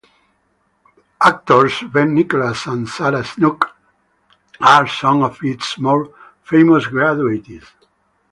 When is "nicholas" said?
2.15-2.65